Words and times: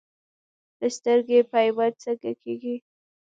د 0.79 0.81
سترګې 0.97 1.39
پیوند 1.53 1.93
څنګه 2.03 2.31
کیږي؟ 2.41 2.75